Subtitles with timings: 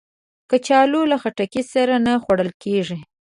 [0.49, 2.97] کچالو له خټکی سره نه خوړل کېږي